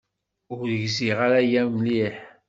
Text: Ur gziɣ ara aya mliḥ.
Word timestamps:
Ur 0.55 0.67
gziɣ 0.81 1.17
ara 1.25 1.39
aya 1.43 1.61
mliḥ. 1.73 2.15